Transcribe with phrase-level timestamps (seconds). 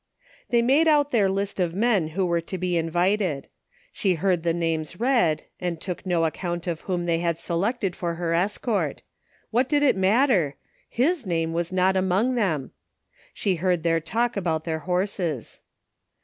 [0.49, 3.49] They made out their list of men who were to be invited.
[3.93, 8.15] She heard the names read, and took no account of whom they had selected for
[8.15, 9.03] her escort.
[9.51, 10.55] What did it matter?
[10.89, 12.71] His name was not among them!
[13.31, 15.61] She heard their talk about their horses.